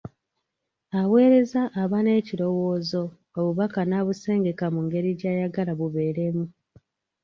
[0.99, 3.03] Aweereza aba n'ekirowoozo,
[3.37, 6.45] obubaka, n'abusengeka mu ngeri gy'ayagala bubeeremu.